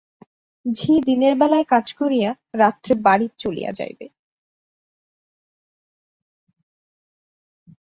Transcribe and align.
ঝি 0.65 0.93
দিনের 1.07 1.33
বেলায় 1.41 1.65
কাজ 1.65 1.85
করিয়া 1.93 2.29
রাত্রে 2.53 2.93
বাড়ি 3.05 3.27
চলিয়া 3.37 3.71
যাইবে। 3.71 4.05